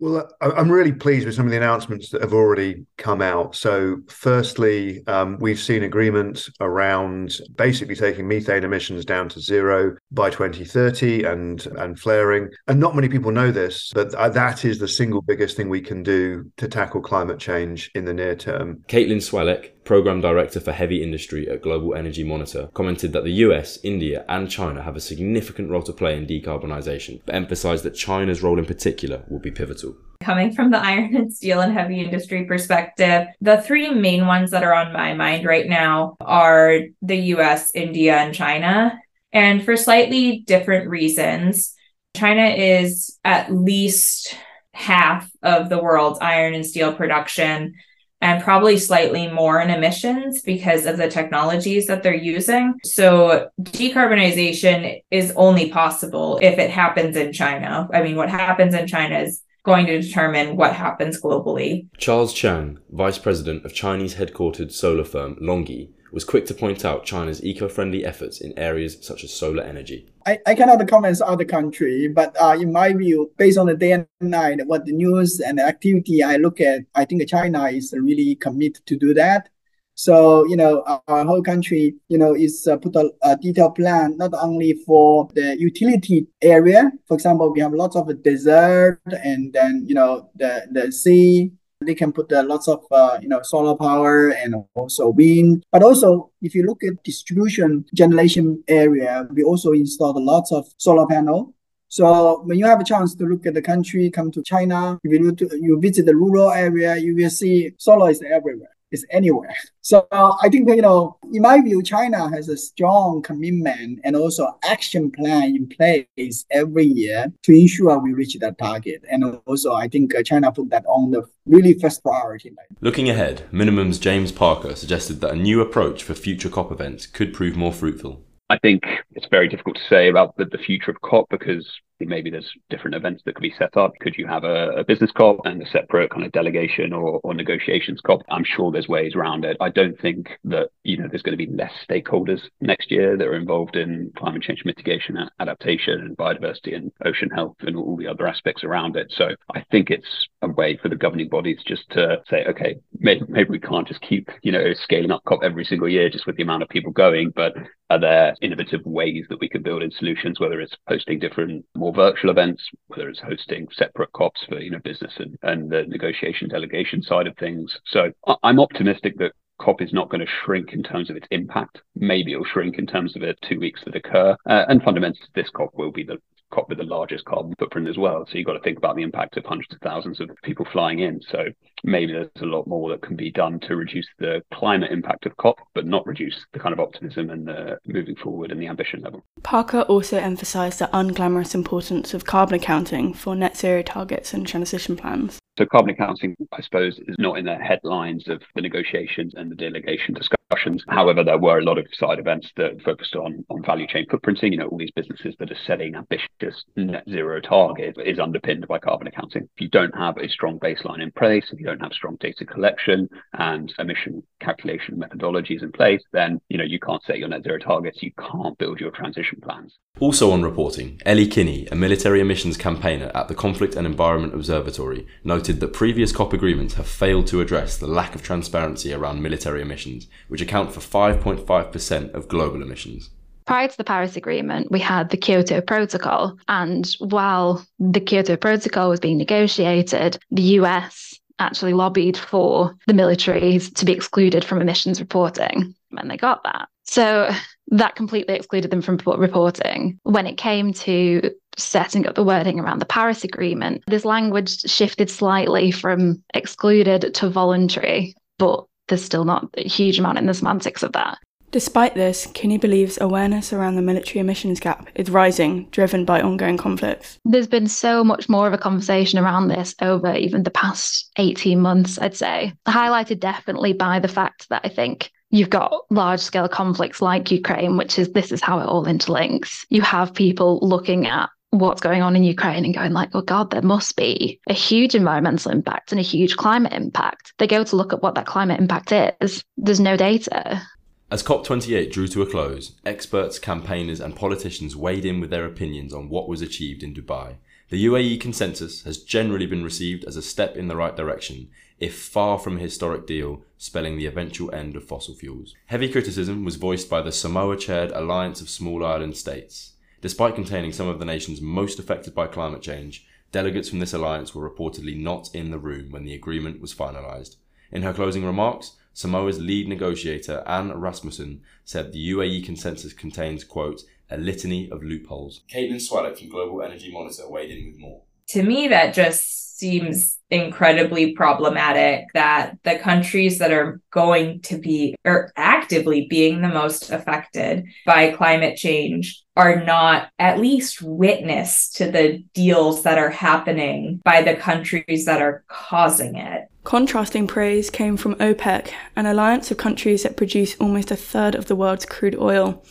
Well, 0.00 0.30
I'm 0.40 0.72
really 0.72 0.92
pleased 0.92 1.26
with 1.26 1.34
some 1.34 1.44
of 1.44 1.50
the 1.50 1.58
announcements 1.58 2.08
that 2.10 2.22
have 2.22 2.32
already 2.32 2.86
come 2.96 3.20
out. 3.20 3.54
So, 3.54 3.98
firstly, 4.08 5.06
um, 5.06 5.36
we've 5.40 5.60
seen 5.60 5.82
agreement 5.82 6.48
around 6.58 7.38
basically 7.56 7.94
taking 7.94 8.26
methane 8.26 8.64
emissions 8.64 9.04
down 9.04 9.28
to 9.28 9.40
zero 9.40 9.96
by 10.10 10.30
2030 10.30 11.24
and 11.24 11.66
and 11.66 12.00
flaring. 12.00 12.48
And 12.66 12.80
not 12.80 12.96
many 12.96 13.10
people 13.10 13.30
know 13.30 13.50
this, 13.50 13.92
but 13.94 14.12
that 14.12 14.64
is 14.64 14.78
the 14.78 14.88
single 14.88 15.20
biggest 15.20 15.54
thing 15.54 15.68
we 15.68 15.82
can 15.82 16.02
do 16.02 16.50
to 16.56 16.66
tackle 16.66 17.02
climate 17.02 17.38
change 17.38 17.90
in 17.94 18.06
the 18.06 18.14
near 18.14 18.34
term. 18.34 18.82
Caitlin 18.88 19.18
Swalec, 19.18 19.72
Program 19.90 20.20
Director 20.20 20.60
for 20.60 20.70
Heavy 20.70 21.02
Industry 21.02 21.50
at 21.50 21.62
Global 21.62 21.96
Energy 21.96 22.22
Monitor, 22.22 22.68
commented 22.74 23.12
that 23.12 23.24
the 23.24 23.42
US, 23.46 23.76
India, 23.82 24.24
and 24.28 24.48
China 24.48 24.84
have 24.84 24.94
a 24.94 25.00
significant 25.00 25.68
role 25.68 25.82
to 25.82 25.92
play 25.92 26.16
in 26.16 26.28
decarbonisation, 26.28 27.20
but 27.26 27.34
emphasised 27.34 27.82
that 27.82 27.96
China's 27.96 28.40
role 28.40 28.60
in 28.60 28.66
particular 28.66 29.24
will 29.28 29.40
be 29.40 29.50
pivotal. 29.50 29.96
Coming 30.20 30.52
from 30.52 30.70
the 30.70 30.78
iron 30.92 31.16
and 31.16 31.32
steel 31.32 31.60
and 31.60 31.72
heavy 31.72 31.98
industry 31.98 32.44
perspective, 32.44 33.26
the 33.40 33.62
three 33.62 33.90
main 33.90 34.28
ones 34.28 34.52
that 34.52 34.62
are 34.62 34.74
on 34.74 34.92
my 34.92 35.12
mind 35.12 35.44
right 35.44 35.68
now 35.68 36.14
are 36.20 36.82
the 37.02 37.18
US, 37.34 37.74
India, 37.74 38.16
and 38.16 38.32
China. 38.32 38.96
And 39.32 39.64
for 39.64 39.76
slightly 39.76 40.44
different 40.46 40.88
reasons, 40.88 41.74
China 42.14 42.46
is 42.46 43.18
at 43.24 43.52
least 43.52 44.36
half 44.72 45.28
of 45.42 45.68
the 45.68 45.82
world's 45.82 46.20
iron 46.20 46.54
and 46.54 46.64
steel 46.64 46.92
production 46.92 47.74
and 48.20 48.42
probably 48.42 48.76
slightly 48.76 49.28
more 49.28 49.60
in 49.60 49.70
emissions 49.70 50.42
because 50.42 50.86
of 50.86 50.96
the 50.96 51.08
technologies 51.08 51.86
that 51.86 52.02
they're 52.02 52.14
using. 52.14 52.74
So 52.84 53.48
decarbonization 53.62 55.02
is 55.10 55.32
only 55.36 55.70
possible 55.70 56.38
if 56.42 56.58
it 56.58 56.70
happens 56.70 57.16
in 57.16 57.32
China. 57.32 57.88
I 57.92 58.02
mean, 58.02 58.16
what 58.16 58.28
happens 58.28 58.74
in 58.74 58.86
China 58.86 59.18
is 59.18 59.42
going 59.62 59.86
to 59.86 60.00
determine 60.00 60.56
what 60.56 60.74
happens 60.74 61.20
globally. 61.20 61.86
Charles 61.98 62.34
Jiang, 62.34 62.78
Vice 62.90 63.18
President 63.18 63.64
of 63.64 63.74
Chinese 63.74 64.14
headquartered 64.14 64.72
solar 64.72 65.04
firm 65.04 65.36
LONGi, 65.36 65.90
was 66.12 66.24
quick 66.24 66.46
to 66.46 66.54
point 66.54 66.84
out 66.84 67.04
China's 67.04 67.42
eco-friendly 67.44 68.04
efforts 68.04 68.40
in 68.40 68.58
areas 68.58 68.98
such 69.00 69.24
as 69.24 69.32
solar 69.32 69.62
energy. 69.62 70.06
I, 70.26 70.38
I 70.46 70.54
cannot 70.54 70.86
comment 70.88 71.20
on 71.20 71.32
other 71.32 71.44
country, 71.44 72.08
but 72.08 72.36
uh, 72.40 72.56
in 72.60 72.72
my 72.72 72.92
view, 72.92 73.30
based 73.36 73.58
on 73.58 73.66
the 73.66 73.76
day 73.76 73.92
and 73.92 74.06
night, 74.20 74.66
what 74.66 74.84
the 74.84 74.92
news 74.92 75.40
and 75.40 75.58
the 75.58 75.66
activity 75.66 76.22
I 76.22 76.36
look 76.36 76.60
at, 76.60 76.82
I 76.94 77.04
think 77.04 77.26
China 77.28 77.64
is 77.64 77.94
really 77.96 78.34
committed 78.36 78.84
to 78.86 78.96
do 78.96 79.14
that. 79.14 79.48
So, 79.94 80.46
you 80.46 80.56
know, 80.56 80.82
our 81.08 81.26
whole 81.26 81.42
country, 81.42 81.94
you 82.08 82.16
know, 82.16 82.34
is 82.34 82.66
uh, 82.66 82.78
put 82.78 82.96
a, 82.96 83.10
a, 83.22 83.36
detailed 83.36 83.74
plan, 83.74 84.16
not 84.16 84.32
only 84.32 84.72
for 84.86 85.28
the 85.34 85.58
utility 85.58 86.26
area. 86.40 86.90
For 87.06 87.14
example, 87.14 87.52
we 87.52 87.60
have 87.60 87.74
lots 87.74 87.96
of 87.96 88.22
desert 88.22 88.98
and 89.06 89.52
then, 89.52 89.84
you 89.86 89.94
know, 89.94 90.30
the, 90.36 90.66
the 90.72 90.90
sea, 90.90 91.52
they 91.80 91.94
can 91.94 92.12
put 92.12 92.30
uh, 92.32 92.44
lots 92.44 92.68
of 92.68 92.84
uh, 92.90 93.18
you 93.22 93.28
know 93.28 93.40
solar 93.42 93.74
power 93.74 94.28
and 94.28 94.54
also 94.74 95.08
wind. 95.08 95.64
But 95.72 95.82
also, 95.82 96.30
if 96.42 96.54
you 96.54 96.64
look 96.64 96.82
at 96.84 97.02
distribution 97.02 97.84
generation 97.94 98.62
area, 98.68 99.26
we 99.32 99.42
also 99.42 99.72
installed 99.72 100.22
lots 100.22 100.52
of 100.52 100.66
solar 100.76 101.06
panel. 101.06 101.54
So 101.88 102.42
when 102.42 102.58
you 102.58 102.66
have 102.66 102.80
a 102.80 102.84
chance 102.84 103.14
to 103.16 103.24
look 103.24 103.46
at 103.46 103.54
the 103.54 103.62
country, 103.62 104.10
come 104.10 104.30
to 104.30 104.42
China, 104.44 105.00
if 105.02 105.10
you, 105.10 105.34
to, 105.34 105.58
you 105.60 105.80
visit 105.80 106.06
the 106.06 106.14
rural 106.14 106.52
area, 106.52 106.96
you 106.96 107.16
will 107.16 107.30
see 107.30 107.72
solar 107.78 108.10
is 108.10 108.22
everywhere 108.22 108.70
is 108.90 109.06
anywhere. 109.10 109.54
So 109.82 110.06
I 110.12 110.48
think 110.50 110.68
you 110.68 110.82
know, 110.82 111.16
in 111.32 111.42
my 111.42 111.60
view, 111.60 111.82
China 111.82 112.28
has 112.30 112.48
a 112.48 112.56
strong 112.56 113.22
commitment 113.22 114.00
and 114.04 114.16
also 114.16 114.58
action 114.64 115.10
plan 115.10 115.56
in 115.56 115.68
place 115.68 116.44
every 116.50 116.84
year 116.84 117.32
to 117.42 117.52
ensure 117.52 117.98
we 117.98 118.12
reach 118.12 118.36
that 118.38 118.58
target. 118.58 119.04
And 119.10 119.40
also, 119.46 119.72
I 119.72 119.88
think 119.88 120.14
uh, 120.14 120.22
China 120.22 120.52
put 120.52 120.70
that 120.70 120.84
on 120.86 121.10
the 121.10 121.24
really 121.46 121.74
first 121.74 122.02
priority. 122.02 122.52
Looking 122.80 123.08
ahead, 123.08 123.44
Minimum's 123.52 123.98
James 123.98 124.32
Parker 124.32 124.74
suggested 124.74 125.20
that 125.20 125.32
a 125.32 125.36
new 125.36 125.60
approach 125.60 126.02
for 126.02 126.14
future 126.14 126.48
COP 126.48 126.72
events 126.72 127.06
could 127.06 127.32
prove 127.34 127.56
more 127.56 127.72
fruitful. 127.72 128.22
I 128.48 128.58
think 128.58 128.82
it's 129.12 129.28
very 129.30 129.48
difficult 129.48 129.76
to 129.76 129.88
say 129.88 130.08
about 130.08 130.36
the, 130.36 130.44
the 130.44 130.58
future 130.58 130.90
of 130.90 131.00
COP 131.02 131.28
because 131.30 131.68
maybe 132.06 132.30
there's 132.30 132.50
different 132.68 132.94
events 132.94 133.22
that 133.24 133.34
could 133.34 133.42
be 133.42 133.54
set 133.58 133.76
up. 133.76 133.92
Could 134.00 134.16
you 134.16 134.26
have 134.26 134.44
a, 134.44 134.70
a 134.70 134.84
business 134.84 135.10
COP 135.12 135.40
and 135.44 135.62
a 135.62 135.70
separate 135.70 136.10
kind 136.10 136.24
of 136.24 136.32
delegation 136.32 136.92
or, 136.92 137.20
or 137.22 137.34
negotiations 137.34 138.00
COP? 138.00 138.22
I'm 138.30 138.44
sure 138.44 138.70
there's 138.70 138.88
ways 138.88 139.14
around 139.14 139.44
it. 139.44 139.56
I 139.60 139.68
don't 139.68 139.98
think 140.00 140.30
that, 140.44 140.70
you 140.84 140.96
know, 140.96 141.08
there's 141.08 141.22
going 141.22 141.38
to 141.38 141.46
be 141.46 141.52
less 141.52 141.72
stakeholders 141.88 142.40
next 142.60 142.90
year 142.90 143.16
that 143.16 143.26
are 143.26 143.36
involved 143.36 143.76
in 143.76 144.12
climate 144.16 144.42
change 144.42 144.62
mitigation, 144.64 145.18
adaptation 145.38 146.00
and 146.00 146.16
biodiversity 146.16 146.74
and 146.74 146.92
ocean 147.04 147.30
health 147.30 147.56
and 147.60 147.76
all 147.76 147.96
the 147.96 148.06
other 148.06 148.26
aspects 148.26 148.64
around 148.64 148.96
it. 148.96 149.12
So 149.16 149.30
I 149.54 149.64
think 149.70 149.90
it's 149.90 150.28
a 150.42 150.48
way 150.48 150.76
for 150.76 150.88
the 150.88 150.96
governing 150.96 151.28
bodies 151.28 151.58
just 151.66 151.88
to 151.90 152.22
say, 152.28 152.44
okay, 152.46 152.76
maybe, 152.98 153.22
maybe 153.28 153.50
we 153.50 153.60
can't 153.60 153.86
just 153.86 154.00
keep, 154.00 154.28
you 154.42 154.52
know, 154.52 154.72
scaling 154.74 155.10
up 155.10 155.24
COP 155.24 155.40
every 155.42 155.64
single 155.64 155.88
year 155.88 156.08
just 156.08 156.26
with 156.26 156.36
the 156.36 156.42
amount 156.42 156.62
of 156.62 156.68
people 156.68 156.92
going, 156.92 157.30
but 157.34 157.54
are 157.90 157.98
there 157.98 158.34
innovative 158.40 158.84
ways 158.84 159.26
that 159.28 159.40
we 159.40 159.48
could 159.48 159.64
build 159.64 159.82
in 159.82 159.90
solutions, 159.90 160.38
whether 160.38 160.60
it's 160.60 160.76
hosting 160.86 161.18
different, 161.18 161.64
more 161.74 161.89
virtual 161.92 162.30
events, 162.30 162.62
whether 162.88 163.08
it's 163.08 163.20
hosting 163.20 163.66
separate 163.72 164.12
COPs 164.12 164.40
for, 164.48 164.60
you 164.60 164.70
know, 164.70 164.80
business 164.84 165.12
and, 165.18 165.38
and 165.42 165.70
the 165.70 165.84
negotiation 165.88 166.48
delegation 166.48 167.02
side 167.02 167.26
of 167.26 167.36
things. 167.36 167.76
So 167.86 168.12
I'm 168.42 168.60
optimistic 168.60 169.18
that 169.18 169.32
COP 169.60 169.82
is 169.82 169.92
not 169.92 170.08
going 170.08 170.20
to 170.20 170.32
shrink 170.44 170.72
in 170.72 170.82
terms 170.82 171.10
of 171.10 171.16
its 171.16 171.26
impact. 171.30 171.80
Maybe 171.94 172.32
it'll 172.32 172.44
shrink 172.44 172.78
in 172.78 172.86
terms 172.86 173.14
of 173.14 173.22
the 173.22 173.34
two 173.48 173.60
weeks 173.60 173.82
that 173.84 173.94
occur. 173.94 174.36
Uh, 174.48 174.64
and 174.68 174.82
fundamentally, 174.82 175.28
this 175.34 175.50
COP 175.50 175.70
will 175.74 175.92
be 175.92 176.04
the 176.04 176.18
COP 176.50 176.68
with 176.68 176.78
the 176.78 176.84
largest 176.84 177.24
carbon 177.24 177.54
footprint 177.58 177.88
as 177.88 177.98
well. 177.98 178.26
So 178.26 178.38
you've 178.38 178.46
got 178.46 178.54
to 178.54 178.60
think 178.60 178.78
about 178.78 178.96
the 178.96 179.02
impact 179.02 179.36
of 179.36 179.44
hundreds 179.44 179.74
of 179.74 179.80
thousands 179.80 180.20
of 180.20 180.30
people 180.42 180.66
flying 180.72 181.00
in. 181.00 181.20
So 181.30 181.44
maybe 181.84 182.12
there's 182.12 182.28
a 182.40 182.46
lot 182.46 182.66
more 182.66 182.90
that 182.90 183.02
can 183.02 183.16
be 183.16 183.30
done 183.30 183.60
to 183.60 183.76
reduce 183.76 184.06
the 184.18 184.42
climate 184.52 184.90
impact 184.90 185.26
of 185.26 185.36
COP, 185.36 185.58
but 185.74 185.86
not 185.86 186.06
reduce 186.06 186.46
the 186.52 186.58
kind 186.58 186.72
of 186.72 186.80
optimism 186.80 187.30
and 187.30 187.46
the 187.46 187.78
moving 187.86 188.16
forward 188.16 188.50
and 188.50 188.60
the 188.60 188.68
ambition 188.68 189.00
level. 189.00 189.22
Parker 189.42 189.82
also 189.82 190.18
emphasised 190.18 190.78
the 190.78 190.90
unglamorous 190.92 191.54
importance 191.54 192.14
of 192.14 192.24
carbon 192.24 192.54
accounting 192.54 193.14
for 193.14 193.34
net 193.34 193.56
zero 193.56 193.82
targets 193.82 194.34
and 194.34 194.46
transition 194.46 194.96
plans. 194.96 195.38
So 195.60 195.66
carbon 195.66 195.90
accounting, 195.90 196.34
I 196.52 196.62
suppose, 196.62 196.98
is 197.06 197.16
not 197.18 197.36
in 197.36 197.44
the 197.44 197.54
headlines 197.54 198.28
of 198.28 198.40
the 198.54 198.62
negotiations 198.62 199.34
and 199.36 199.50
the 199.50 199.54
delegation 199.54 200.14
discussions. 200.14 200.82
However, 200.88 201.22
there 201.22 201.36
were 201.36 201.58
a 201.58 201.62
lot 201.62 201.76
of 201.76 201.86
side 201.92 202.18
events 202.18 202.50
that 202.56 202.80
focused 202.82 203.14
on, 203.14 203.44
on 203.50 203.62
value 203.62 203.86
chain 203.86 204.06
footprinting. 204.06 204.52
You 204.52 204.56
know, 204.56 204.68
all 204.68 204.78
these 204.78 204.90
businesses 204.96 205.34
that 205.38 205.52
are 205.52 205.58
setting 205.66 205.96
ambitious 205.96 206.64
net 206.76 207.04
zero 207.10 207.42
targets 207.42 207.98
is 208.02 208.18
underpinned 208.18 208.66
by 208.68 208.78
carbon 208.78 209.06
accounting. 209.06 209.42
If 209.54 209.60
you 209.60 209.68
don't 209.68 209.94
have 209.94 210.16
a 210.16 210.30
strong 210.30 210.58
baseline 210.58 211.02
in 211.02 211.12
place, 211.12 211.44
if 211.52 211.60
you 211.60 211.66
don't 211.66 211.82
have 211.82 211.92
strong 211.92 212.16
data 212.20 212.46
collection 212.46 213.10
and 213.34 213.70
emission 213.78 214.22
calculation 214.40 214.96
methodologies 214.96 215.62
in 215.62 215.72
place, 215.72 216.02
then 216.12 216.40
you 216.48 216.56
know 216.56 216.64
you 216.64 216.80
can't 216.80 217.02
set 217.04 217.18
your 217.18 217.28
net 217.28 217.44
zero 217.44 217.58
targets. 217.58 218.02
You 218.02 218.12
can't 218.18 218.56
build 218.56 218.80
your 218.80 218.92
transition 218.92 219.40
plans. 219.42 219.76
Also 220.00 220.30
on 220.30 220.42
reporting, 220.42 221.00
Ellie 221.04 221.26
Kinney, 221.26 221.66
a 221.66 221.74
military 221.74 222.20
emissions 222.20 222.56
campaigner 222.56 223.10
at 223.14 223.28
the 223.28 223.34
Conflict 223.34 223.76
and 223.76 223.86
Environment 223.86 224.34
Observatory, 224.34 225.06
noted 225.50 225.60
that 225.60 225.72
previous 225.72 226.12
COP 226.12 226.32
agreements 226.32 226.74
have 226.74 226.86
failed 226.86 227.26
to 227.26 227.40
address 227.40 227.76
the 227.76 227.86
lack 227.88 228.14
of 228.14 228.22
transparency 228.22 228.92
around 228.92 229.20
military 229.20 229.60
emissions, 229.60 230.06
which 230.28 230.40
account 230.40 230.72
for 230.72 230.78
5.5% 230.78 232.14
of 232.14 232.28
global 232.28 232.62
emissions. 232.62 233.10
Prior 233.46 233.66
to 233.66 233.76
the 233.76 233.82
Paris 233.82 234.16
Agreement, 234.16 234.70
we 234.70 234.78
had 234.78 235.10
the 235.10 235.16
Kyoto 235.16 235.60
Protocol. 235.60 236.38
And 236.46 236.86
while 237.00 237.66
the 237.80 237.98
Kyoto 237.98 238.36
Protocol 238.36 238.90
was 238.90 239.00
being 239.00 239.18
negotiated, 239.18 240.18
the 240.30 240.60
US 240.60 241.18
actually 241.40 241.72
lobbied 241.72 242.16
for 242.16 242.76
the 242.86 242.92
militaries 242.92 243.74
to 243.74 243.84
be 243.84 243.92
excluded 243.92 244.44
from 244.44 244.60
emissions 244.60 245.00
reporting. 245.00 245.74
And 245.98 246.08
they 246.08 246.16
got 246.16 246.44
that. 246.44 246.68
So 246.84 247.28
that 247.68 247.96
completely 247.96 248.34
excluded 248.34 248.70
them 248.70 248.82
from 248.82 248.98
reporting. 249.04 249.98
When 250.04 250.28
it 250.28 250.36
came 250.36 250.72
to 250.74 251.32
setting 251.56 252.06
up 252.06 252.14
the 252.14 252.24
wording 252.24 252.60
around 252.60 252.80
the 252.80 252.86
Paris 252.86 253.24
Agreement, 253.24 253.82
this 253.86 254.04
language 254.04 254.60
shifted 254.62 255.10
slightly 255.10 255.70
from 255.70 256.22
excluded 256.34 257.14
to 257.14 257.28
voluntary, 257.28 258.14
but 258.38 258.64
there's 258.88 259.04
still 259.04 259.24
not 259.24 259.48
a 259.56 259.68
huge 259.68 259.98
amount 259.98 260.18
in 260.18 260.26
the 260.26 260.34
semantics 260.34 260.82
of 260.82 260.92
that. 260.92 261.18
Despite 261.52 261.94
this, 261.94 262.26
Kinney 262.32 262.58
believes 262.58 263.00
awareness 263.00 263.52
around 263.52 263.74
the 263.74 263.82
military 263.82 264.20
emissions 264.20 264.60
gap 264.60 264.88
is 264.94 265.10
rising, 265.10 265.66
driven 265.72 266.04
by 266.04 266.20
ongoing 266.20 266.56
conflicts. 266.56 267.18
There's 267.24 267.48
been 267.48 267.66
so 267.66 268.04
much 268.04 268.28
more 268.28 268.46
of 268.46 268.52
a 268.52 268.58
conversation 268.58 269.18
around 269.18 269.48
this 269.48 269.74
over 269.82 270.14
even 270.14 270.44
the 270.44 270.52
past 270.52 271.10
18 271.18 271.58
months, 271.58 271.98
I'd 271.98 272.14
say. 272.14 272.52
Highlighted 272.68 273.18
definitely 273.18 273.72
by 273.72 273.98
the 273.98 274.06
fact 274.06 274.48
that 274.50 274.60
I 274.64 274.68
think 274.68 275.10
you've 275.30 275.50
got 275.50 275.72
large 275.90 276.20
scale 276.20 276.48
conflicts 276.48 277.02
like 277.02 277.32
Ukraine, 277.32 277.76
which 277.76 277.98
is 277.98 278.12
this 278.12 278.30
is 278.30 278.40
how 278.40 278.60
it 278.60 278.66
all 278.66 278.84
interlinks. 278.84 279.64
You 279.70 279.82
have 279.82 280.14
people 280.14 280.60
looking 280.62 281.08
at 281.08 281.30
what's 281.50 281.80
going 281.80 282.02
on 282.02 282.16
in 282.16 282.24
Ukraine 282.24 282.64
and 282.64 282.74
going 282.74 282.92
like, 282.92 283.10
oh 283.14 283.22
God, 283.22 283.50
there 283.50 283.62
must 283.62 283.96
be 283.96 284.40
a 284.48 284.52
huge 284.52 284.94
environmental 284.94 285.50
impact 285.50 285.92
and 285.92 285.98
a 285.98 286.02
huge 286.04 286.36
climate 286.36 286.72
impact. 286.72 287.32
They 287.38 287.46
go 287.46 287.64
to 287.64 287.76
look 287.76 287.92
at 287.92 288.02
what 288.02 288.14
that 288.14 288.26
climate 288.26 288.60
impact 288.60 288.92
is. 289.20 289.44
There's 289.56 289.80
no 289.80 289.96
data. 289.96 290.62
As 291.10 291.24
COP28 291.24 291.90
drew 291.90 292.06
to 292.06 292.22
a 292.22 292.26
close, 292.26 292.72
experts, 292.86 293.40
campaigners, 293.40 293.98
and 294.00 294.14
politicians 294.14 294.76
weighed 294.76 295.04
in 295.04 295.18
with 295.18 295.30
their 295.30 295.44
opinions 295.44 295.92
on 295.92 296.08
what 296.08 296.28
was 296.28 296.40
achieved 296.40 296.84
in 296.84 296.94
Dubai. 296.94 297.34
The 297.70 297.84
UAE 297.84 298.20
consensus 298.20 298.82
has 298.82 298.98
generally 298.98 299.46
been 299.46 299.64
received 299.64 300.04
as 300.04 300.16
a 300.16 300.22
step 300.22 300.56
in 300.56 300.68
the 300.68 300.76
right 300.76 300.96
direction, 300.96 301.48
if 301.80 302.00
far 302.00 302.38
from 302.38 302.56
a 302.56 302.60
historic 302.60 303.08
deal, 303.08 303.42
spelling 303.58 303.96
the 303.96 304.06
eventual 304.06 304.54
end 304.54 304.76
of 304.76 304.84
fossil 304.84 305.14
fuels. 305.14 305.54
Heavy 305.66 305.88
criticism 305.88 306.44
was 306.44 306.56
voiced 306.56 306.88
by 306.88 307.02
the 307.02 307.10
Samoa 307.10 307.56
chaired 307.56 307.90
Alliance 307.90 308.40
of 308.40 308.48
Small 308.48 308.84
Island 308.84 309.16
States. 309.16 309.72
Despite 310.00 310.34
containing 310.34 310.72
some 310.72 310.88
of 310.88 310.98
the 310.98 311.04
nations 311.04 311.40
most 311.40 311.78
affected 311.78 312.14
by 312.14 312.26
climate 312.26 312.62
change, 312.62 313.06
delegates 313.32 313.68
from 313.68 313.80
this 313.80 313.92
alliance 313.92 314.34
were 314.34 314.48
reportedly 314.48 314.98
not 314.98 315.28
in 315.34 315.50
the 315.50 315.58
room 315.58 315.90
when 315.90 316.04
the 316.04 316.14
agreement 316.14 316.60
was 316.60 316.74
finalised. 316.74 317.36
In 317.70 317.82
her 317.82 317.92
closing 317.92 318.24
remarks, 318.24 318.76
Samoa's 318.92 319.38
lead 319.38 319.68
negotiator, 319.68 320.42
Anne 320.46 320.72
Rasmussen, 320.72 321.42
said 321.64 321.92
the 321.92 322.10
UAE 322.10 322.44
consensus 322.44 322.92
contains, 322.92 323.44
quote, 323.44 323.82
a 324.10 324.16
litany 324.16 324.68
of 324.70 324.82
loopholes. 324.82 325.42
Caitlin 325.52 325.76
Swalec 325.76 326.18
from 326.18 326.30
Global 326.30 326.62
Energy 326.62 326.90
Monitor 326.90 327.28
weighed 327.28 327.50
in 327.50 327.66
with 327.66 327.78
more. 327.78 328.02
To 328.30 328.42
me, 328.42 328.66
that 328.68 328.94
just 328.94 329.49
seems 329.60 330.18
incredibly 330.30 331.12
problematic 331.12 332.06
that 332.14 332.56
the 332.62 332.78
countries 332.78 333.38
that 333.38 333.52
are 333.52 333.80
going 333.90 334.40
to 334.40 334.58
be 334.58 334.96
or 335.04 335.32
actively 335.36 336.06
being 336.08 336.40
the 336.40 336.48
most 336.48 336.90
affected 336.90 337.64
by 337.84 338.10
climate 338.12 338.56
change 338.56 339.22
are 339.36 339.62
not 339.64 340.08
at 340.18 340.40
least 340.40 340.82
witness 340.82 341.70
to 341.70 341.90
the 341.90 342.22
deals 342.34 342.82
that 342.82 342.98
are 342.98 343.10
happening 343.10 344.00
by 344.04 344.22
the 344.22 344.34
countries 344.34 345.04
that 345.04 345.20
are 345.20 345.44
causing 345.48 346.16
it. 346.16 346.48
Contrasting 346.64 347.26
praise 347.26 347.70
came 347.70 347.96
from 347.96 348.14
OPEC, 348.16 348.70
an 348.96 349.06
alliance 349.06 349.50
of 349.50 349.56
countries 349.56 350.02
that 350.02 350.16
produce 350.16 350.56
almost 350.60 350.90
a 350.90 350.96
third 350.96 351.34
of 351.34 351.46
the 351.46 351.56
world's 351.56 351.86
crude 351.86 352.16
oil. 352.16 352.62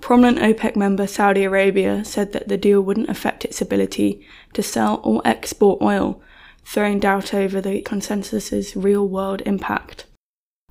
Prominent 0.00 0.38
OPEC 0.38 0.76
member 0.76 1.06
Saudi 1.06 1.44
Arabia 1.44 2.04
said 2.04 2.32
that 2.32 2.48
the 2.48 2.56
deal 2.56 2.80
wouldn't 2.80 3.08
affect 3.08 3.44
its 3.44 3.60
ability 3.60 4.24
to 4.52 4.62
sell 4.62 5.00
or 5.02 5.20
export 5.24 5.82
oil, 5.82 6.20
throwing 6.64 7.00
doubt 7.00 7.34
over 7.34 7.60
the 7.60 7.82
consensus's 7.82 8.76
real 8.76 9.06
world 9.08 9.42
impact. 9.46 10.06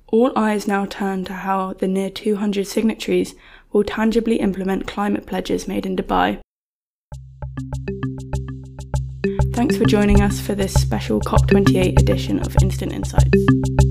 All 0.08 0.32
eyes 0.36 0.68
now 0.68 0.86
turn 0.86 1.24
to 1.24 1.32
how 1.32 1.72
the 1.74 1.88
near 1.88 2.10
200 2.10 2.66
signatories 2.66 3.34
will 3.72 3.84
tangibly 3.84 4.36
implement 4.36 4.86
climate 4.86 5.26
pledges 5.26 5.66
made 5.66 5.84
in 5.84 5.96
Dubai. 5.96 6.40
Thanks 9.52 9.76
for 9.76 9.84
joining 9.84 10.20
us 10.20 10.40
for 10.40 10.54
this 10.54 10.74
special 10.74 11.20
COP28 11.20 11.98
edition 11.98 12.38
of 12.38 12.54
Instant 12.62 12.92
Insights. 12.92 13.85